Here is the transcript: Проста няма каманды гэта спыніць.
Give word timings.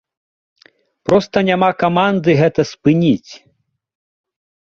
Проста 1.09 1.37
няма 1.49 1.67
каманды 1.83 2.29
гэта 2.41 2.61
спыніць. 2.71 3.31